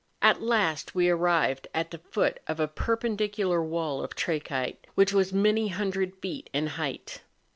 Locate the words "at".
0.23-0.41, 1.75-1.91